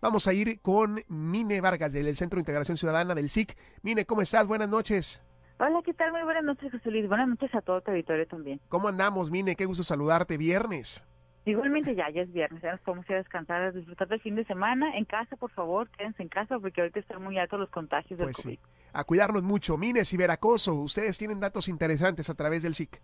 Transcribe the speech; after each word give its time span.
Vamos 0.00 0.26
a 0.26 0.32
ir 0.32 0.60
con 0.60 1.02
Mine 1.08 1.60
Vargas 1.60 1.92
del 1.92 2.16
Centro 2.16 2.36
de 2.36 2.40
Integración 2.40 2.76
Ciudadana 2.76 3.14
del 3.14 3.28
SIC. 3.28 3.56
Mine, 3.82 4.06
¿cómo 4.06 4.22
estás? 4.22 4.48
Buenas 4.48 4.68
noches. 4.68 5.22
Hola, 5.58 5.80
¿qué 5.84 5.92
tal? 5.92 6.10
Muy 6.12 6.22
buenas 6.22 6.42
noches, 6.42 6.72
José 6.72 6.90
Luis. 6.90 7.06
Buenas 7.06 7.28
noches 7.28 7.54
a 7.54 7.60
todo 7.60 7.82
tu 7.82 7.90
auditorio 7.90 8.26
también. 8.26 8.60
¿Cómo 8.70 8.88
andamos, 8.88 9.30
Mine? 9.30 9.56
Qué 9.56 9.66
gusto 9.66 9.82
saludarte 9.82 10.38
viernes. 10.38 11.06
Igualmente 11.44 11.94
ya, 11.94 12.08
ya 12.10 12.22
es 12.22 12.32
viernes, 12.32 12.62
ya 12.62 12.72
nos 12.72 12.80
podemos 12.80 13.08
ir 13.08 13.16
a 13.16 13.18
descansar, 13.18 13.62
a 13.62 13.72
disfrutar 13.72 14.08
del 14.08 14.20
fin 14.20 14.36
de 14.36 14.44
semana. 14.44 14.96
En 14.96 15.04
casa, 15.04 15.36
por 15.36 15.50
favor, 15.50 15.88
quédense 15.90 16.22
en 16.22 16.28
casa 16.28 16.58
porque 16.58 16.80
ahorita 16.80 17.00
están 17.00 17.22
muy 17.22 17.38
altos 17.38 17.60
los 17.60 17.70
contagios 17.70 18.18
del 18.18 18.26
Pues 18.28 18.36
COVID. 18.36 18.54
sí, 18.54 18.60
a 18.92 19.04
cuidarnos 19.04 19.42
mucho. 19.42 19.76
Mine, 19.76 20.04
ciberacoso, 20.04 20.74
ustedes 20.74 21.18
tienen 21.18 21.40
datos 21.40 21.68
interesantes 21.68 22.28
a 22.30 22.34
través 22.34 22.62
del 22.62 22.74
SIC. 22.74 23.00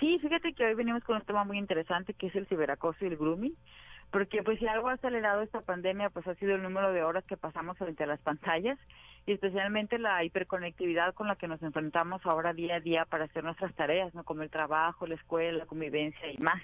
Sí, 0.00 0.18
fíjate 0.20 0.52
que 0.54 0.64
hoy 0.64 0.74
venimos 0.74 1.02
con 1.04 1.16
un 1.16 1.22
tema 1.22 1.44
muy 1.44 1.58
interesante 1.58 2.14
que 2.14 2.26
es 2.28 2.34
el 2.36 2.46
ciberacoso 2.46 3.04
y 3.04 3.08
el 3.08 3.16
grooming, 3.16 3.56
porque 4.14 4.44
pues 4.44 4.60
si 4.60 4.68
algo 4.68 4.90
ha 4.90 4.92
acelerado 4.92 5.42
esta 5.42 5.60
pandemia 5.62 6.08
pues 6.08 6.24
ha 6.28 6.36
sido 6.36 6.54
el 6.54 6.62
número 6.62 6.92
de 6.92 7.02
horas 7.02 7.24
que 7.24 7.36
pasamos 7.36 7.76
frente 7.76 8.04
a 8.04 8.06
las 8.06 8.20
pantallas 8.20 8.78
y 9.26 9.32
especialmente 9.32 9.98
la 9.98 10.22
hiperconectividad 10.22 11.14
con 11.14 11.26
la 11.26 11.34
que 11.34 11.48
nos 11.48 11.60
enfrentamos 11.64 12.24
ahora 12.24 12.52
día 12.52 12.76
a 12.76 12.80
día 12.80 13.06
para 13.06 13.24
hacer 13.24 13.42
nuestras 13.42 13.74
tareas, 13.74 14.14
¿no? 14.14 14.22
Como 14.22 14.44
el 14.44 14.50
trabajo, 14.50 15.08
la 15.08 15.16
escuela, 15.16 15.58
la 15.58 15.66
convivencia 15.66 16.30
y 16.30 16.38
más. 16.38 16.62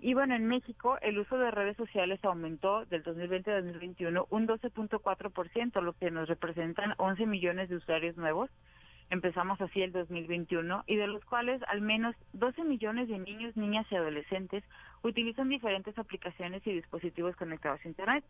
Y 0.00 0.14
bueno, 0.14 0.34
en 0.34 0.46
México 0.46 0.96
el 1.02 1.18
uso 1.18 1.36
de 1.36 1.50
redes 1.50 1.76
sociales 1.76 2.20
aumentó 2.24 2.86
del 2.86 3.02
2020 3.02 3.50
a 3.50 3.56
2021 3.56 4.26
un 4.30 4.48
12.4%, 4.48 5.82
lo 5.82 5.92
que 5.92 6.10
nos 6.10 6.26
representan 6.26 6.94
11 6.96 7.26
millones 7.26 7.68
de 7.68 7.76
usuarios 7.76 8.16
nuevos. 8.16 8.48
Empezamos 9.10 9.60
así 9.60 9.82
el 9.82 9.92
2021 9.92 10.84
y 10.86 10.96
de 10.96 11.06
los 11.06 11.24
cuales 11.24 11.62
al 11.68 11.80
menos 11.80 12.16
12 12.32 12.64
millones 12.64 13.08
de 13.08 13.18
niños, 13.18 13.56
niñas 13.56 13.86
y 13.90 13.96
adolescentes 13.96 14.64
utilizan 15.02 15.48
diferentes 15.48 15.96
aplicaciones 15.96 16.66
y 16.66 16.72
dispositivos 16.72 17.36
conectados 17.36 17.80
a 17.84 17.88
Internet. 17.88 18.24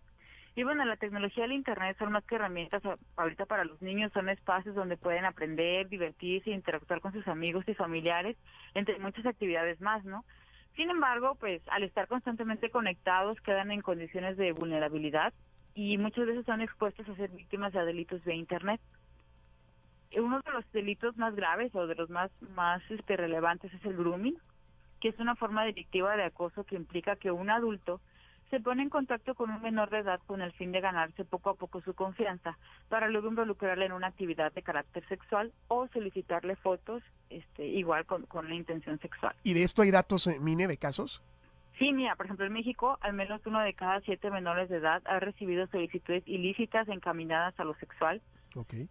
Y 0.55 0.65
bueno, 0.65 0.85
la 0.85 0.97
tecnología 0.97 1.45
del 1.45 1.53
Internet 1.53 1.97
son 1.99 2.13
más 2.13 2.25
que 2.25 2.35
herramientas 2.37 2.83
ahorita 3.17 3.45
para 3.45 3.65
los 3.65 3.81
niños, 3.83 4.13
son 4.13 4.29
espacios 4.31 4.75
donde 4.75 4.97
pueden 4.97 5.27
aprender, 5.27 5.89
divertirse, 5.89 6.51
interactuar 6.51 7.01
con 7.01 7.13
sus 7.13 7.29
amigos 7.29 7.65
y 7.69 7.75
familiares, 7.75 8.37
entre 8.75 8.99
muchas 8.99 9.27
actividades 9.27 9.81
más, 9.83 10.05
¿no? 10.05 10.25
Sin 10.75 10.91
embargo, 10.91 11.37
pues 11.41 11.63
al 11.69 11.83
estar 11.83 12.07
constantemente 12.07 12.71
conectados 12.71 13.41
quedan 13.41 13.71
en 13.71 13.81
condiciones 13.83 14.37
de 14.37 14.53
vulnerabilidad 14.53 15.33
y 15.75 15.99
muchas 15.99 16.27
veces 16.27 16.47
son 16.47 16.63
expuestos 16.63 17.07
a 17.09 17.17
ser 17.17 17.31
víctimas 17.31 17.75
de 17.75 17.85
delitos 17.85 18.25
vía 18.25 18.35
Internet. 18.35 18.81
Uno 20.17 20.41
de 20.41 20.53
los 20.53 20.65
delitos 20.73 21.17
más 21.17 21.35
graves 21.35 21.75
o 21.75 21.87
de 21.87 21.95
los 21.95 22.11
más, 22.11 22.31
más 22.55 22.83
este, 22.91 23.17
relevantes 23.17 23.73
es 23.75 23.85
el 23.85 23.97
grooming, 23.97 24.39
que 25.01 25.09
es 25.09 25.19
una 25.19 25.35
forma 25.35 25.65
delictiva 25.65 26.17
de 26.17 26.25
acoso 26.25 26.65
que 26.65 26.77
implica 26.77 27.17
que 27.17 27.31
un 27.31 27.51
adulto 27.51 28.01
se 28.51 28.61
pone 28.61 28.83
en 28.83 28.91
contacto 28.91 29.35
con 29.35 29.51
un 29.51 29.61
menor 29.61 29.91
de 29.91 29.99
edad 29.99 30.21
con 30.27 30.41
el 30.41 30.53
fin 30.53 30.73
de 30.73 30.81
ganarse 30.81 31.25
poco 31.25 31.51
a 31.51 31.55
poco 31.55 31.81
su 31.81 31.95
confianza 31.95 32.57
para 32.89 33.09
luego 33.09 33.29
involucrarle 33.29 33.87
en 33.87 33.93
una 33.93 34.07
actividad 34.07 34.53
de 34.53 34.63
carácter 34.63 35.07
sexual 35.09 35.53
o 35.69 35.89
solicitarle 35.89 36.55
fotos 36.57 37.03
este, 37.29 37.67
igual 37.67 38.07
con, 38.07 38.25
con 38.27 38.49
la 38.49 38.55
intención 38.55 39.01
sexual. 39.01 39.35
¿Y 39.43 39.55
de 39.55 39.65
esto 39.65 39.83
hay 39.83 39.91
datos, 39.91 40.27
eh, 40.29 40.39
Mine, 40.39 40.69
de 40.69 40.77
casos? 40.77 41.23
Sí, 41.79 41.93
mira, 41.93 42.17
por 42.17 42.27
ejemplo, 42.27 42.47
en 42.47 42.53
México, 42.53 42.99
al 43.03 43.13
menos 43.13 43.43
uno 43.45 43.61
de 43.61 43.75
cada 43.75 44.01
siete 44.01 44.31
menores 44.31 44.71
de 44.71 44.79
edad 44.79 45.03
ha 45.05 45.21
recibido 45.21 45.67
solicitudes 45.67 46.23
ilícitas 46.27 46.89
encaminadas 46.89 47.59
a 47.61 47.65
lo 47.65 47.75
sexual, 47.75 48.23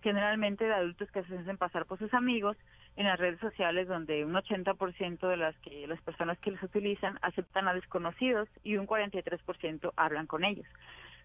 Generalmente 0.02 0.66
de 0.66 0.74
adultos 0.74 1.10
que 1.12 1.24
se 1.24 1.38
hacen 1.38 1.58
pasar 1.58 1.86
por 1.86 1.98
sus 1.98 2.14
amigos 2.14 2.58
en 2.96 3.06
las 3.06 3.20
redes 3.20 3.40
sociales, 3.40 3.88
donde 3.88 4.24
un 4.24 4.34
80% 4.34 5.28
de 5.28 5.38
las 5.38 5.56
que 5.58 5.88
las 5.88 6.02
personas 6.02 6.38
que 6.40 6.52
los 6.52 6.64
utilizan 6.64 7.18
aceptan 7.22 7.68
a 7.68 7.74
desconocidos 7.74 8.48
y 8.64 8.78
un 8.78 8.88
43% 8.88 9.92
hablan 9.96 10.28
con 10.28 10.44
ellos. 10.44 10.68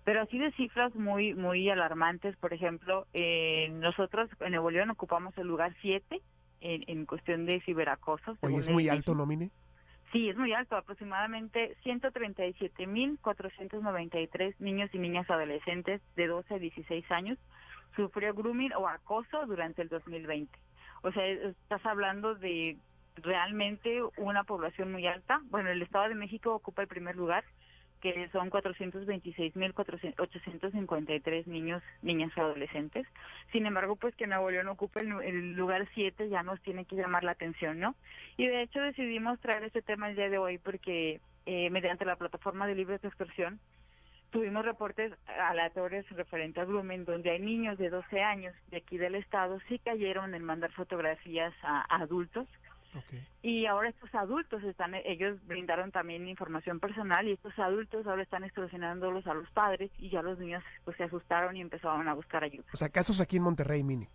Pero 0.05 0.23
así 0.23 0.39
de 0.39 0.51
cifras 0.53 0.95
muy 0.95 1.35
muy 1.35 1.69
alarmantes, 1.69 2.37
por 2.37 2.55
ejemplo, 2.55 3.07
eh, 3.13 3.69
nosotros 3.71 4.31
en 4.41 4.53
Nuevo 4.53 4.71
León 4.71 4.91
ocupamos 4.91 5.37
el 5.37 5.47
lugar 5.47 5.75
7 5.83 6.21
en, 6.63 6.85
en 6.87 7.07
cuestión 7.07 7.45
de 7.45 7.61
ciberacoso. 7.61 8.39
Oye, 8.41 8.57
es 8.57 8.71
muy 8.71 8.89
alto, 8.89 9.15
¿no, 9.15 9.27
Mine? 9.27 9.51
Sí, 10.13 10.29
es 10.29 10.37
muy 10.37 10.53
alto, 10.53 10.77
aproximadamente 10.77 11.77
137.493 11.85 14.55
niños 14.59 14.91
y 14.93 14.99
niñas 14.99 15.31
adolescentes 15.31 16.03
de 16.17 16.27
12 16.27 16.55
a 16.55 16.59
16 16.59 17.09
años 17.13 17.39
sufrió 17.97 18.35
grooming 18.35 18.73
o 18.75 18.89
acoso 18.89 19.47
durante 19.47 19.83
el 19.83 19.89
2020. 19.89 20.59
O 21.03 21.13
sea, 21.13 21.27
estás 21.27 21.85
hablando 21.87 22.35
de 22.35 22.77
realmente 23.17 24.03
una 24.17 24.45
población 24.45 24.93
muy 24.93 25.07
alta. 25.07 25.41
Bueno, 25.45 25.71
el 25.71 25.81
Estado 25.83 26.09
de 26.09 26.15
México 26.15 26.55
ocupa 26.55 26.81
el 26.83 26.89
primer 26.89 27.17
lugar, 27.17 27.45
que 28.01 28.29
son 28.31 28.51
426.853 28.51 31.47
niños, 31.47 31.83
niñas 32.03 32.33
y 32.37 32.41
adolescentes. 32.41 33.07
Sin 33.53 33.67
embargo, 33.67 33.97
pues 33.97 34.17
que 34.17 34.27
Nuevo 34.27 34.51
León 34.51 34.69
ocupe 34.69 35.01
el, 35.01 35.53
lugar 35.53 35.87
7 35.95 36.31
ya 36.31 36.43
nos 36.43 36.63
tiene 36.63 36.87
que 36.87 36.97
llamar 36.97 37.25
la 37.25 37.33
atención, 37.33 37.79
¿no? 37.79 37.95
Y 38.37 38.47
de 38.47 38.63
hecho 38.63 38.81
decidimos 38.81 39.39
traer 39.41 39.65
este 39.65 39.83
tema 39.83 40.09
el 40.09 40.17
día 40.17 40.31
de 40.31 40.39
hoy 40.39 40.57
porque 40.59 41.21
eh, 41.47 41.71
mediante 41.71 42.07
la 42.07 42.17
plataforma 42.17 42.67
de 42.67 42.75
libre 42.75 42.97
expresión 42.97 43.61
tuvimos 44.31 44.65
reportes 44.65 45.13
aleatorios 45.27 46.09
referente 46.11 46.61
a 46.61 46.65
grooming 46.65 47.05
donde 47.05 47.31
hay 47.31 47.41
niños 47.41 47.79
de 47.79 47.91
12 47.91 48.23
años 48.23 48.55
de 48.71 48.79
aquí 48.79 48.99
del 48.99 49.15
estado 49.15 49.59
sí 49.69 49.79
cayeron 49.79 50.35
en 50.35 50.45
mandar 50.45 50.73
fotografías 50.73 51.53
a, 51.63 51.85
a 51.89 52.03
adultos 52.03 52.47
y 53.43 53.67
ahora 53.67 53.89
estos 53.89 54.13
adultos 54.15 54.63
están, 54.65 54.95
ellos 55.05 55.39
brindaron 55.47 55.93
también 55.93 56.29
información 56.29 56.81
personal 56.81 57.27
y 57.27 57.33
estos 57.33 57.57
adultos 57.59 58.07
ahora 58.07 58.23
están 58.23 58.45
extorsionándolos 58.45 59.27
a 59.27 59.35
los 59.35 59.49
padres 59.51 59.91
y 59.99 60.11
ya 60.11 60.23
los 60.23 60.39
niños 60.39 60.63
pues 60.85 60.97
se 60.97 61.05
asustaron 61.05 61.57
y 61.57 61.61
empezaron 61.61 62.09
a 62.09 62.15
buscar 62.15 62.45
ayuda. 62.45 62.65
O 62.73 62.77
sea, 62.77 62.89
casos 62.89 63.21
aquí 63.21 63.37
en 63.37 63.45
Monterrey, 63.45 63.83
Mine. 63.83 64.09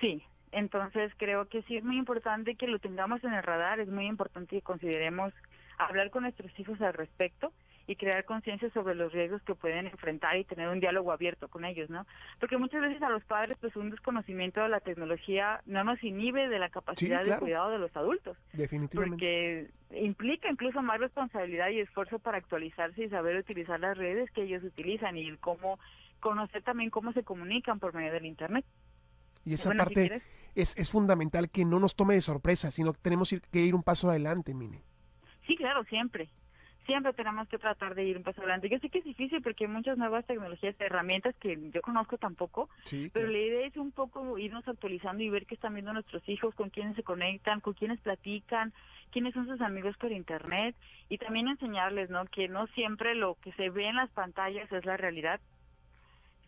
Sí, 0.00 0.22
entonces 0.52 1.12
creo 1.16 1.48
que 1.48 1.62
sí 1.62 1.76
es 1.76 1.84
muy 1.84 1.96
importante 1.96 2.56
que 2.56 2.66
lo 2.66 2.78
tengamos 2.78 3.22
en 3.24 3.32
el 3.32 3.42
radar, 3.42 3.80
es 3.80 3.88
muy 3.88 4.06
importante 4.06 4.56
que 4.56 4.62
consideremos 4.62 5.32
hablar 5.78 6.10
con 6.10 6.24
nuestros 6.24 6.50
hijos 6.58 6.80
al 6.80 6.94
respecto 6.94 7.52
y 7.86 7.96
crear 7.96 8.24
conciencia 8.24 8.68
sobre 8.70 8.94
los 8.94 9.12
riesgos 9.12 9.42
que 9.42 9.54
pueden 9.54 9.86
enfrentar 9.86 10.36
y 10.36 10.44
tener 10.44 10.68
un 10.68 10.80
diálogo 10.80 11.12
abierto 11.12 11.48
con 11.48 11.64
ellos, 11.64 11.88
¿no? 11.88 12.06
Porque 12.40 12.56
muchas 12.56 12.80
veces 12.80 13.00
a 13.02 13.08
los 13.08 13.24
padres 13.24 13.56
pues 13.60 13.76
un 13.76 13.90
desconocimiento 13.90 14.60
de 14.60 14.68
la 14.68 14.80
tecnología 14.80 15.60
no 15.66 15.84
nos 15.84 16.02
inhibe 16.02 16.48
de 16.48 16.58
la 16.58 16.68
capacidad 16.68 17.22
claro. 17.22 17.34
de 17.34 17.38
cuidado 17.38 17.70
de 17.70 17.78
los 17.78 17.96
adultos, 17.96 18.36
Definitivamente. 18.52 19.70
porque 19.90 20.00
implica 20.04 20.50
incluso 20.50 20.82
más 20.82 20.98
responsabilidad 20.98 21.70
y 21.70 21.80
esfuerzo 21.80 22.18
para 22.18 22.38
actualizarse 22.38 23.04
y 23.04 23.08
saber 23.08 23.36
utilizar 23.36 23.78
las 23.78 23.96
redes 23.96 24.30
que 24.32 24.42
ellos 24.42 24.64
utilizan 24.64 25.16
y 25.16 25.28
el 25.28 25.38
cómo 25.38 25.78
conocer 26.20 26.62
también 26.62 26.90
cómo 26.90 27.12
se 27.12 27.22
comunican 27.22 27.78
por 27.78 27.94
medio 27.94 28.12
del 28.12 28.26
internet. 28.26 28.64
Y 29.44 29.54
esa 29.54 29.68
Bueno, 29.68 29.84
parte 29.84 30.22
es, 30.56 30.76
es 30.76 30.90
fundamental 30.90 31.50
que 31.50 31.64
no 31.64 31.78
nos 31.78 31.94
tome 31.94 32.14
de 32.14 32.20
sorpresa, 32.20 32.72
sino 32.72 32.92
que 32.92 33.00
tenemos 33.00 33.32
que 33.52 33.60
ir 33.60 33.74
un 33.76 33.84
paso 33.84 34.10
adelante, 34.10 34.54
Mine. 34.54 34.82
Sí, 35.46 35.54
claro, 35.54 35.84
siempre. 35.84 36.28
Siempre 36.86 37.12
tenemos 37.12 37.48
que 37.48 37.58
tratar 37.58 37.94
de 37.94 38.04
ir 38.04 38.16
un 38.16 38.22
paso 38.22 38.40
adelante. 38.40 38.68
Yo 38.68 38.78
sé 38.78 38.88
que 38.88 38.98
es 38.98 39.04
difícil 39.04 39.42
porque 39.42 39.64
hay 39.64 39.70
muchas 39.70 39.98
nuevas 39.98 40.24
tecnologías, 40.24 40.74
herramientas 40.80 41.34
que 41.36 41.58
yo 41.72 41.82
conozco 41.82 42.16
tampoco, 42.16 42.68
Sí, 42.84 43.10
pero 43.12 43.26
claro. 43.26 43.32
la 43.32 43.44
idea 43.44 43.66
es 43.66 43.76
un 43.76 43.90
poco 43.92 44.38
irnos 44.38 44.66
actualizando 44.68 45.22
y 45.22 45.28
ver 45.28 45.46
qué 45.46 45.56
están 45.56 45.74
viendo 45.74 45.92
nuestros 45.92 46.26
hijos, 46.28 46.54
con 46.54 46.70
quiénes 46.70 46.94
se 46.94 47.02
conectan, 47.02 47.60
con 47.60 47.74
quiénes 47.74 47.98
platican, 48.00 48.72
quiénes 49.10 49.34
son 49.34 49.46
sus 49.48 49.60
amigos 49.60 49.96
por 49.96 50.12
internet 50.12 50.76
y 51.08 51.18
también 51.18 51.48
enseñarles, 51.48 52.08
¿no? 52.10 52.24
Que 52.26 52.48
no 52.48 52.66
siempre 52.68 53.14
lo 53.14 53.36
que 53.42 53.52
se 53.52 53.68
ve 53.70 53.86
en 53.88 53.96
las 53.96 54.10
pantallas 54.10 54.70
es 54.70 54.84
la 54.84 54.96
realidad. 54.96 55.40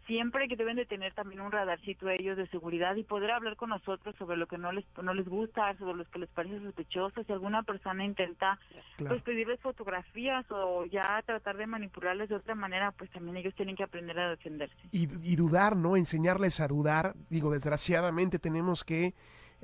Siempre 0.09 0.49
que 0.49 0.57
deben 0.57 0.77
de 0.77 0.87
tener 0.87 1.13
también 1.15 1.43
un 1.43 1.53
radarcito 1.53 2.09
ellos 2.09 2.37
de 2.37 2.49
seguridad 2.49 2.97
y 2.97 3.05
poder 3.05 3.31
hablar 3.31 3.57
con 3.57 3.69
nosotros 3.69 4.17
sobre 4.19 4.37
lo 4.37 4.47
que 4.47 4.59
no 4.59 4.73
les 4.73 4.85
no 5.01 5.15
les 5.15 5.29
gusta, 5.29 5.77
sobre 5.77 5.99
los 5.99 6.09
que 6.09 6.19
les 6.19 6.31
parece 6.31 6.59
sospechoso. 6.61 7.23
Si 7.23 7.33
alguna 7.33 7.63
persona 7.63 8.05
intenta 8.05 8.59
claro. 8.97 9.15
pues 9.15 9.23
pedirles 9.23 9.61
fotografías 9.61 10.45
o 10.51 10.87
ya 10.87 11.23
tratar 11.27 11.59
de 11.59 11.67
manipularles 11.67 12.31
de 12.31 12.37
otra 12.37 12.55
manera, 12.55 12.91
pues 12.93 13.11
también 13.11 13.37
ellos 13.37 13.55
tienen 13.55 13.77
que 13.77 13.85
aprender 13.85 14.19
a 14.19 14.31
defenderse. 14.31 14.75
y, 14.91 15.03
y 15.23 15.37
dudar, 15.37 15.77
¿no? 15.77 15.95
Enseñarles 15.95 16.59
a 16.61 16.69
dudar. 16.69 17.15
Digo, 17.29 17.53
desgraciadamente 17.53 18.39
tenemos 18.39 18.85
que 18.85 19.15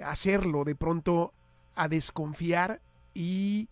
hacerlo 0.04 0.64
de 0.64 0.74
pronto 0.76 1.32
a 1.74 1.88
desconfiar 1.88 2.80
y 3.14 3.68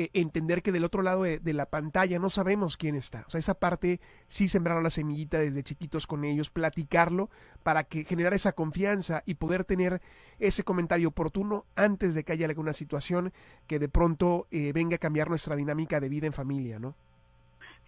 eh, 0.00 0.08
entender 0.14 0.62
que 0.62 0.72
del 0.72 0.84
otro 0.84 1.02
lado 1.02 1.24
de, 1.24 1.52
la 1.52 1.66
pantalla 1.66 2.18
no 2.18 2.30
sabemos 2.30 2.78
quién 2.78 2.94
está. 2.94 3.24
O 3.26 3.30
sea, 3.30 3.38
esa 3.38 3.52
parte 3.52 4.00
sí 4.28 4.48
sembrar 4.48 4.82
la 4.82 4.88
semillita 4.88 5.38
desde 5.38 5.62
chiquitos 5.62 6.06
con 6.06 6.24
ellos, 6.24 6.48
platicarlo 6.48 7.28
para 7.62 7.84
que 7.84 8.04
generar 8.04 8.32
esa 8.32 8.52
confianza 8.52 9.22
y 9.26 9.34
poder 9.34 9.66
tener 9.66 10.00
ese 10.38 10.64
comentario 10.64 11.08
oportuno 11.08 11.66
antes 11.76 12.14
de 12.14 12.24
que 12.24 12.32
haya 12.32 12.46
alguna 12.46 12.72
situación 12.72 13.34
que 13.66 13.78
de 13.78 13.90
pronto 13.90 14.46
eh, 14.50 14.72
venga 14.72 14.94
a 14.94 14.98
cambiar 14.98 15.28
nuestra 15.28 15.54
dinámica 15.54 16.00
de 16.00 16.08
vida 16.08 16.26
en 16.26 16.32
familia, 16.32 16.78
¿no? 16.78 16.94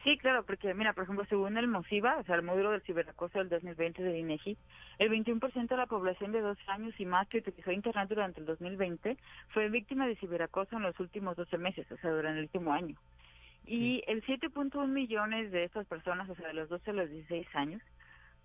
Sí, 0.05 0.19
claro, 0.19 0.45
porque 0.45 0.75
mira, 0.75 0.95
por 0.95 1.05
ejemplo, 1.05 1.25
según 1.27 1.57
el 1.57 1.69
MOSIVA, 1.69 2.17
o 2.17 2.25
sea, 2.25 2.35
el 2.35 2.43
módulo 2.43 2.73
del 2.73 2.83
ciberacoso 2.83 3.39
del 3.39 3.49
2020 3.49 4.03
del 4.03 4.17
INEGI, 4.17 4.57
el 4.99 5.11
21% 5.11 5.69
de 5.69 5.77
la 5.77 5.87
población 5.87 6.33
de 6.33 6.41
12 6.41 6.61
años 6.67 6.95
y 6.99 7.07
más 7.07 7.29
que 7.29 7.39
utilizó 7.39 7.71
Internet 7.71 8.09
durante 8.09 8.41
el 8.41 8.47
2020 8.47 9.17
fue 9.51 9.69
víctima 9.69 10.09
de 10.09 10.17
ciberacoso 10.17 10.77
en 10.77 10.83
los 10.83 10.99
últimos 10.99 11.37
12 11.37 11.57
meses, 11.57 11.91
o 11.93 11.97
sea, 11.99 12.11
durante 12.11 12.39
el 12.41 12.47
último 12.47 12.73
año. 12.73 12.97
Y 13.65 14.03
el 14.09 14.25
7.1 14.25 14.89
millones 14.89 15.53
de 15.53 15.63
estas 15.63 15.87
personas, 15.87 16.29
o 16.29 16.35
sea, 16.35 16.49
de 16.49 16.55
los 16.55 16.69
12 16.69 16.91
a 16.91 16.95
los 16.95 17.09
16 17.09 17.47
años, 17.55 17.83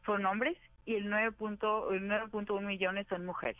son 0.05 0.27
hombres 0.27 0.57
y 0.85 0.93
el 0.93 1.09
9.1 1.09 2.61
millones 2.61 3.07
son 3.07 3.25
mujeres. 3.25 3.57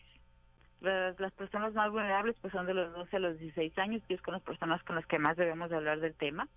Las, 0.82 1.20
las, 1.20 1.34
personas 1.34 1.74
más 1.74 1.92
vulnerables 1.92 2.36
pues 2.42 2.54
son 2.54 2.68
de 2.68 2.76
los 2.76 2.94
12 2.94 3.16
a 3.16 3.20
los 3.20 3.40
16 3.40 3.76
años, 3.80 4.04
y 4.08 4.14
es 4.14 4.22
con 4.22 4.36
las 4.36 4.44
personas 4.44 4.84
con 4.84 4.96
las 4.96 5.06
que 5.08 5.18
más 5.18 5.36
debemos 5.36 5.72
hablar 5.72 6.00
del 6.00 6.14
tema. 6.14 6.48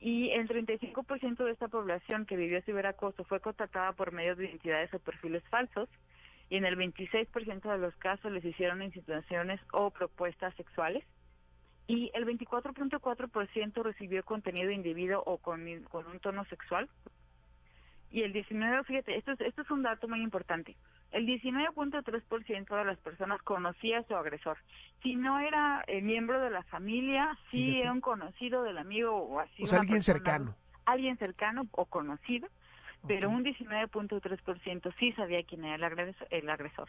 Y 0.00 0.30
el 0.30 0.48
35% 0.48 1.44
de 1.44 1.52
esta 1.52 1.68
población 1.68 2.24
que 2.24 2.36
vivió 2.36 2.62
ciberacoso 2.62 3.22
fue 3.24 3.40
contactada 3.40 3.92
por 3.92 4.12
medio 4.12 4.34
de 4.34 4.46
identidades 4.46 4.92
o 4.94 4.98
perfiles 4.98 5.42
falsos, 5.50 5.88
y 6.48 6.56
en 6.56 6.64
el 6.64 6.76
26% 6.76 7.70
de 7.70 7.78
los 7.78 7.94
casos 7.96 8.32
les 8.32 8.44
hicieron 8.44 8.82
insinuaciones 8.82 9.60
o 9.72 9.90
propuestas 9.90 10.54
sexuales 10.56 11.04
y 11.90 12.10
el 12.14 12.24
24.4% 12.24 13.82
recibió 13.82 14.24
contenido 14.24 14.70
indebido 14.70 15.24
o 15.26 15.38
con, 15.38 15.66
con 15.90 16.06
un 16.06 16.20
tono 16.20 16.44
sexual. 16.44 16.88
Y 18.10 18.22
el 18.22 18.32
19, 18.32 18.84
fíjate, 18.84 19.16
esto 19.16 19.32
es, 19.32 19.40
esto 19.40 19.62
es 19.62 19.70
un 19.70 19.82
dato 19.82 20.08
muy 20.08 20.20
importante. 20.22 20.76
El 21.12 21.26
19.3% 21.26 22.76
de 22.76 22.84
las 22.84 22.98
personas 22.98 23.40
conocía 23.42 24.00
a 24.00 24.02
su 24.04 24.16
agresor. 24.16 24.58
Si 25.02 25.16
no 25.16 25.38
era 25.38 25.84
eh, 25.86 26.00
miembro 26.02 26.40
de 26.40 26.50
la 26.50 26.62
familia, 26.64 27.36
si 27.50 27.80
era 27.80 27.92
un 27.92 28.00
conocido 28.00 28.62
del 28.62 28.78
amigo 28.78 29.12
o 29.12 29.40
así. 29.40 29.62
O 29.62 29.66
sea, 29.66 29.80
alguien 29.80 30.02
cercano. 30.02 30.56
Alguien 30.86 31.16
cercano 31.18 31.66
o 31.72 31.84
conocido 31.86 32.48
pero 33.06 33.30
un 33.30 33.44
19.3% 33.44 34.94
sí 34.98 35.12
sabía 35.12 35.42
quién 35.42 35.64
era 35.64 35.76
el 36.30 36.50
agresor. 36.50 36.88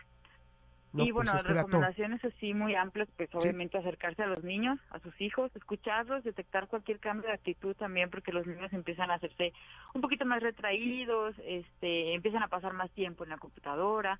Y 0.94 0.98
pues, 0.98 1.14
bueno, 1.14 1.34
este 1.36 1.54
recomendaciones 1.54 2.24
así 2.26 2.54
muy 2.54 2.76
amplias, 2.76 3.08
pues 3.16 3.30
obviamente 3.34 3.78
acercarse 3.78 4.24
a 4.24 4.28
los 4.28 4.44
niños, 4.44 4.78
a 4.90 5.00
sus 5.00 5.20
hijos, 5.22 5.50
escucharlos, 5.56 6.24
detectar 6.24 6.68
cualquier 6.68 7.00
cambio 7.00 7.28
de 7.28 7.34
actitud 7.34 7.76
también, 7.76 8.10
porque 8.10 8.34
los 8.34 8.46
niños 8.46 8.74
empiezan 8.74 9.10
a 9.10 9.16
hacerse 9.16 9.54
un 9.94 10.02
poquito 10.02 10.26
más 10.26 10.44
retraídos, 10.44 11.36
este, 11.46 12.14
empiezan 12.14 12.44
a 12.44 12.50
pasar 12.50 12.74
más 12.74 12.92
tiempo 12.92 13.24
en 13.24 13.30
la 13.30 13.38
computadora, 13.38 14.20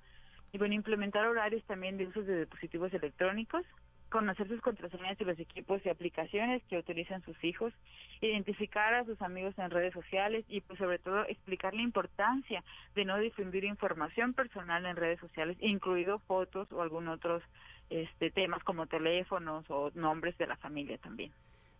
y 0.52 0.58
bueno, 0.58 0.74
implementar 0.74 1.26
horarios 1.26 1.62
también 1.64 1.98
de 1.98 2.06
usos 2.06 2.26
de 2.26 2.40
dispositivos 2.40 2.92
electrónicos, 2.94 3.64
conocer 4.12 4.46
sus 4.46 4.60
contraseñas 4.60 5.18
y 5.18 5.24
los 5.24 5.38
equipos 5.38 5.80
y 5.84 5.88
aplicaciones 5.88 6.62
que 6.68 6.76
utilizan 6.76 7.24
sus 7.24 7.42
hijos, 7.42 7.72
identificar 8.20 8.92
a 8.92 9.06
sus 9.06 9.20
amigos 9.22 9.58
en 9.58 9.70
redes 9.70 9.94
sociales 9.94 10.44
y 10.48 10.60
pues 10.60 10.78
sobre 10.78 10.98
todo 10.98 11.24
explicar 11.24 11.72
la 11.72 11.80
importancia 11.80 12.62
de 12.94 13.06
no 13.06 13.16
difundir 13.16 13.64
información 13.64 14.34
personal 14.34 14.84
en 14.84 14.96
redes 14.96 15.18
sociales, 15.18 15.56
incluido 15.60 16.18
fotos 16.20 16.70
o 16.72 16.82
algún 16.82 17.08
otros 17.08 17.42
este, 17.88 18.30
temas 18.30 18.62
como 18.64 18.86
teléfonos 18.86 19.64
o 19.70 19.90
nombres 19.94 20.36
de 20.36 20.46
la 20.46 20.56
familia 20.56 20.98
también. 20.98 21.32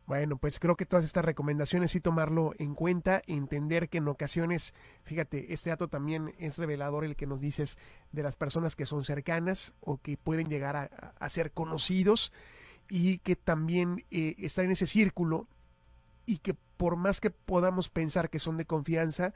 Bueno, 0.06 0.36
pues 0.36 0.58
creo 0.58 0.76
que 0.76 0.84
todas 0.84 1.04
estas 1.04 1.24
recomendaciones 1.24 1.92
sí 1.92 2.00
tomarlo 2.00 2.52
en 2.58 2.74
cuenta, 2.74 3.22
entender 3.26 3.88
que 3.88 3.98
en 3.98 4.08
ocasiones, 4.08 4.74
fíjate, 5.04 5.52
este 5.52 5.70
dato 5.70 5.88
también 5.88 6.34
es 6.38 6.58
revelador 6.58 7.04
el 7.04 7.14
que 7.14 7.26
nos 7.26 7.40
dices 7.40 7.78
de 8.10 8.24
las 8.24 8.34
personas 8.34 8.74
que 8.74 8.84
son 8.84 9.04
cercanas 9.04 9.74
o 9.80 9.98
que 9.98 10.16
pueden 10.16 10.48
llegar 10.48 10.76
a, 10.76 11.28
ser 11.28 11.52
conocidos 11.52 12.32
y 12.88 13.18
que 13.18 13.36
también 13.36 14.04
eh, 14.10 14.34
están 14.38 14.66
en 14.66 14.72
ese 14.72 14.88
círculo 14.88 15.46
y 16.26 16.38
que 16.38 16.54
por 16.76 16.96
más 16.96 17.20
que 17.20 17.30
podamos 17.30 17.88
pensar 17.88 18.28
que 18.28 18.40
son 18.40 18.56
de 18.56 18.64
confianza, 18.64 19.34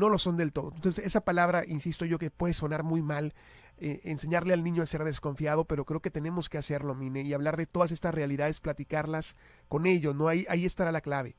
no 0.00 0.08
lo 0.08 0.18
son 0.18 0.36
del 0.36 0.52
todo. 0.52 0.72
Entonces, 0.74 1.06
esa 1.06 1.20
palabra, 1.20 1.62
insisto 1.66 2.04
yo, 2.04 2.18
que 2.18 2.30
puede 2.30 2.54
sonar 2.54 2.82
muy 2.82 3.02
mal, 3.02 3.34
eh, 3.78 4.00
enseñarle 4.04 4.52
al 4.52 4.64
niño 4.64 4.82
a 4.82 4.86
ser 4.86 5.04
desconfiado, 5.04 5.64
pero 5.64 5.84
creo 5.84 6.00
que 6.00 6.10
tenemos 6.10 6.48
que 6.48 6.58
hacerlo, 6.58 6.94
Mine, 6.94 7.22
y 7.22 7.32
hablar 7.32 7.56
de 7.56 7.66
todas 7.66 7.92
estas 7.92 8.14
realidades, 8.14 8.60
platicarlas 8.60 9.36
con 9.68 9.86
ellos, 9.86 10.16
¿no? 10.16 10.28
Ahí, 10.28 10.44
ahí 10.48 10.64
estará 10.66 10.90
la 10.90 11.00
clave. 11.00 11.36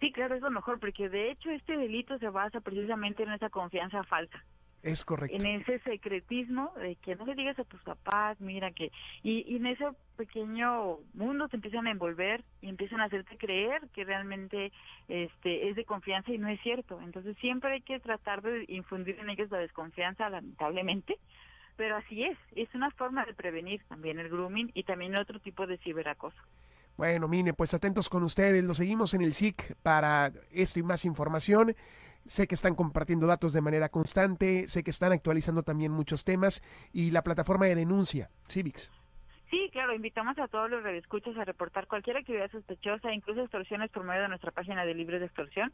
Sí, 0.00 0.12
claro, 0.12 0.34
es 0.34 0.42
lo 0.42 0.50
mejor, 0.50 0.80
porque 0.80 1.08
de 1.08 1.30
hecho 1.30 1.50
este 1.50 1.76
delito 1.76 2.18
se 2.18 2.28
basa 2.28 2.60
precisamente 2.60 3.22
en 3.22 3.32
esa 3.32 3.50
confianza 3.50 4.02
falsa. 4.04 4.42
Es 4.84 5.02
correcto. 5.06 5.34
En 5.34 5.46
ese 5.46 5.78
secretismo 5.78 6.70
de 6.76 6.96
que 6.96 7.16
no 7.16 7.24
le 7.24 7.34
digas 7.34 7.58
a 7.58 7.64
tus 7.64 7.80
papás, 7.80 8.38
mira 8.38 8.70
que... 8.70 8.92
Y, 9.22 9.56
en 9.56 9.64
ese 9.64 9.86
pequeño 10.18 10.98
mundo 11.14 11.48
te 11.48 11.56
empiezan 11.56 11.86
a 11.86 11.90
envolver 11.90 12.44
y 12.60 12.68
empiezan 12.68 13.00
a 13.00 13.04
hacerte 13.04 13.38
creer 13.38 13.88
que 13.94 14.04
realmente 14.04 14.72
este 15.08 15.70
es 15.70 15.76
de 15.76 15.86
confianza 15.86 16.32
y 16.32 16.38
no 16.38 16.48
es 16.48 16.60
cierto. 16.60 17.00
Entonces 17.00 17.34
siempre 17.40 17.72
hay 17.72 17.80
que 17.80 17.98
tratar 17.98 18.42
de 18.42 18.66
infundir 18.68 19.18
en 19.18 19.30
ellos 19.30 19.50
la 19.50 19.58
desconfianza, 19.58 20.28
lamentablemente. 20.28 21.16
Pero 21.76 21.96
así 21.96 22.22
es, 22.22 22.36
es 22.54 22.68
una 22.74 22.90
forma 22.90 23.24
de 23.24 23.32
prevenir 23.32 23.82
también 23.88 24.18
el 24.18 24.28
grooming 24.28 24.70
y 24.74 24.82
también 24.82 25.16
otro 25.16 25.40
tipo 25.40 25.66
de 25.66 25.78
ciberacoso. 25.78 26.36
Bueno, 26.98 27.26
Mine, 27.26 27.54
pues 27.54 27.74
atentos 27.74 28.08
con 28.08 28.22
ustedes, 28.22 28.62
lo 28.62 28.74
seguimos 28.74 29.14
en 29.14 29.22
el 29.22 29.34
SIC 29.34 29.74
para 29.82 30.30
esto 30.52 30.78
y 30.78 30.82
más 30.82 31.04
información. 31.04 31.74
Sé 32.26 32.46
que 32.46 32.54
están 32.54 32.74
compartiendo 32.74 33.26
datos 33.26 33.52
de 33.52 33.60
manera 33.60 33.90
constante, 33.90 34.66
sé 34.68 34.82
que 34.82 34.90
están 34.90 35.12
actualizando 35.12 35.62
también 35.62 35.92
muchos 35.92 36.24
temas 36.24 36.62
y 36.92 37.10
la 37.10 37.22
plataforma 37.22 37.66
de 37.66 37.74
denuncia, 37.74 38.30
Civics. 38.48 38.90
Sí, 39.54 39.70
claro, 39.70 39.94
invitamos 39.94 40.36
a 40.40 40.48
todos 40.48 40.68
los 40.68 40.82
redescuchos 40.82 41.36
a 41.38 41.44
reportar 41.44 41.86
cualquier 41.86 42.16
actividad 42.16 42.50
sospechosa, 42.50 43.12
incluso 43.12 43.42
extorsiones 43.42 43.88
por 43.88 44.02
medio 44.02 44.22
de 44.22 44.28
nuestra 44.28 44.50
página 44.50 44.84
de 44.84 44.94
Libres 44.94 45.20
de 45.20 45.26
Extorsión, 45.26 45.72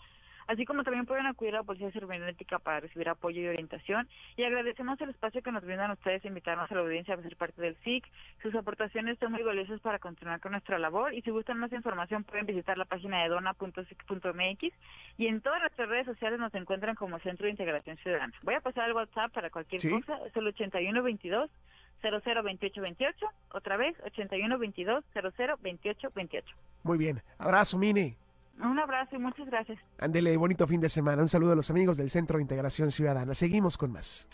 así 0.48 0.66
como 0.66 0.84
también 0.84 1.06
pueden 1.06 1.24
acudir 1.24 1.54
a 1.54 1.60
la 1.60 1.62
Policía 1.62 1.90
Cibernética 1.90 2.58
para 2.58 2.80
recibir 2.80 3.08
apoyo 3.08 3.40
y 3.40 3.46
orientación. 3.46 4.06
Y 4.36 4.42
agradecemos 4.42 5.00
el 5.00 5.08
espacio 5.08 5.40
que 5.40 5.50
nos 5.50 5.64
brindan 5.64 5.92
ustedes 5.92 6.22
invitarnos 6.26 6.70
a 6.70 6.74
la 6.74 6.82
audiencia 6.82 7.14
a 7.14 7.22
ser 7.22 7.34
parte 7.36 7.62
del 7.62 7.74
SIC. 7.76 8.06
Sus 8.42 8.54
aportaciones 8.54 9.18
son 9.18 9.32
muy 9.32 9.42
valiosas 9.42 9.80
para 9.80 9.98
continuar 9.98 10.40
con 10.40 10.52
nuestra 10.52 10.78
labor 10.78 11.14
y 11.14 11.22
si 11.22 11.30
gustan 11.30 11.58
más 11.58 11.72
información 11.72 12.24
pueden 12.24 12.44
visitar 12.44 12.76
la 12.76 12.84
página 12.84 13.22
de 13.22 13.30
dona.sic.mx 13.30 14.74
y 15.16 15.26
en 15.26 15.40
todas 15.40 15.60
nuestras 15.62 15.88
redes 15.88 16.04
sociales 16.04 16.38
nos 16.38 16.54
encuentran 16.54 16.96
como 16.96 17.18
Centro 17.20 17.46
de 17.46 17.52
Integración 17.52 17.96
Ciudadana. 17.96 18.34
Voy 18.42 18.56
a 18.56 18.60
pasar 18.60 18.90
el 18.90 18.94
WhatsApp 18.94 19.32
para 19.32 19.48
cualquier 19.48 19.80
cosa, 19.80 20.18
es 20.26 20.36
el 20.36 20.48
8122 20.48 21.50
002828, 22.02 23.26
otra 23.52 23.76
vez 23.76 23.96
8122 24.04 25.04
002828. 25.12 26.56
Muy 26.82 26.98
bien, 26.98 27.22
abrazo 27.38 27.78
Mini. 27.78 28.16
Un 28.62 28.78
abrazo 28.78 29.16
y 29.16 29.18
muchas 29.18 29.46
gracias. 29.46 29.78
Ándele, 29.98 30.36
bonito 30.36 30.66
fin 30.66 30.80
de 30.80 30.88
semana. 30.88 31.22
Un 31.22 31.28
saludo 31.28 31.52
a 31.52 31.56
los 31.56 31.70
amigos 31.70 31.96
del 31.96 32.10
Centro 32.10 32.36
de 32.36 32.42
Integración 32.42 32.90
Ciudadana. 32.90 33.34
Seguimos 33.34 33.78
con 33.78 33.92
más. 33.92 34.28